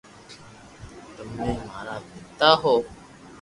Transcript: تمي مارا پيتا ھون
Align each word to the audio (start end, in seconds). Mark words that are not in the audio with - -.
تمي 1.15 1.49
مارا 1.67 1.95
پيتا 2.07 2.49
ھون 2.61 2.81